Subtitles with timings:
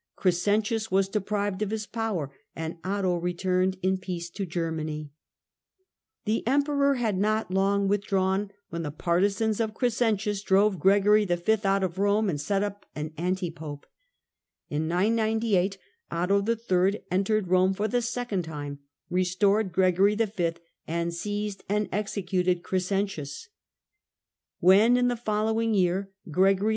[0.15, 5.11] Crescentius was deprived of his power, and Otto returned in peace to Germany.
[5.11, 5.11] Second
[6.25, 11.35] The Emperor had not long withdrawn when the pedition, partisans of Crescentius drove Gregory V.
[11.63, 13.85] out of Eome ^^^ and set up an anti pope.
[14.71, 15.77] In 998
[16.09, 17.03] Otto III.
[17.11, 18.79] entered Eome for the second time,
[19.11, 20.53] restored Gregory V.,
[20.87, 23.49] and seized and executed Crescentius.
[24.59, 26.69] When, in the following year, Gregory V.